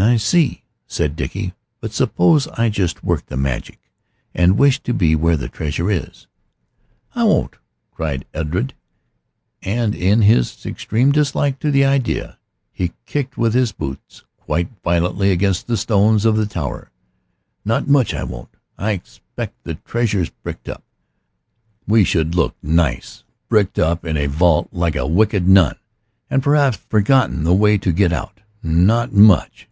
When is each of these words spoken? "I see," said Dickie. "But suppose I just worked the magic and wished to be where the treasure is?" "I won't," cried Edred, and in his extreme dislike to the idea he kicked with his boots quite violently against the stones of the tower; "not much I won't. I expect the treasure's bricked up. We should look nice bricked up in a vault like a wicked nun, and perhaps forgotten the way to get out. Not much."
"I 0.00 0.16
see," 0.16 0.62
said 0.86 1.16
Dickie. 1.16 1.54
"But 1.80 1.92
suppose 1.92 2.46
I 2.46 2.68
just 2.68 3.02
worked 3.02 3.26
the 3.26 3.36
magic 3.36 3.80
and 4.32 4.56
wished 4.56 4.84
to 4.84 4.94
be 4.94 5.16
where 5.16 5.36
the 5.36 5.48
treasure 5.48 5.90
is?" 5.90 6.28
"I 7.16 7.24
won't," 7.24 7.56
cried 7.90 8.24
Edred, 8.32 8.74
and 9.60 9.96
in 9.96 10.22
his 10.22 10.64
extreme 10.64 11.10
dislike 11.10 11.58
to 11.58 11.72
the 11.72 11.84
idea 11.84 12.38
he 12.70 12.92
kicked 13.06 13.36
with 13.36 13.54
his 13.54 13.72
boots 13.72 14.22
quite 14.36 14.70
violently 14.84 15.32
against 15.32 15.66
the 15.66 15.76
stones 15.76 16.24
of 16.24 16.36
the 16.36 16.46
tower; 16.46 16.92
"not 17.64 17.88
much 17.88 18.14
I 18.14 18.22
won't. 18.22 18.54
I 18.78 18.92
expect 18.92 19.64
the 19.64 19.74
treasure's 19.74 20.30
bricked 20.30 20.68
up. 20.68 20.84
We 21.88 22.04
should 22.04 22.36
look 22.36 22.54
nice 22.62 23.24
bricked 23.48 23.80
up 23.80 24.04
in 24.04 24.16
a 24.16 24.26
vault 24.28 24.68
like 24.70 24.94
a 24.94 25.08
wicked 25.08 25.48
nun, 25.48 25.74
and 26.30 26.40
perhaps 26.40 26.76
forgotten 26.76 27.42
the 27.42 27.52
way 27.52 27.78
to 27.78 27.90
get 27.90 28.12
out. 28.12 28.40
Not 28.62 29.12
much." 29.12 29.64